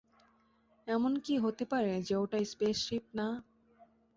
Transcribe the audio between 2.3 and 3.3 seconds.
Spaceship না?